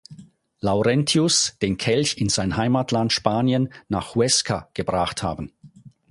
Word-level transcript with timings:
Laurentius, 0.61 1.59
den 1.61 1.77
Kelch 1.77 2.17
in 2.17 2.27
sein 2.27 2.57
Heimatland 2.57 3.13
Spanien 3.13 3.71
nach 3.87 4.15
Huesca 4.15 4.67
gebracht 4.73 5.21
haben. 5.21 5.53